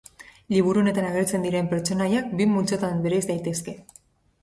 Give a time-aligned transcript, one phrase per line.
[0.55, 3.81] Liburu honetan agertzen diren pertsonaiak bi multzotan bereiz daitezke.